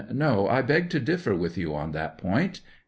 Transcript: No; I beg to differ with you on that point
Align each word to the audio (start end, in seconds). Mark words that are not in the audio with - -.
No; 0.11 0.47
I 0.47 0.63
beg 0.63 0.89
to 0.89 0.99
differ 0.99 1.35
with 1.35 1.59
you 1.59 1.75
on 1.75 1.91
that 1.91 2.17
point 2.17 2.61